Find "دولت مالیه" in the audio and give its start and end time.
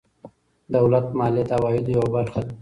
0.75-1.43